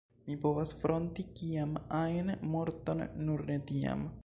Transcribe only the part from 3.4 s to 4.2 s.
ne tian.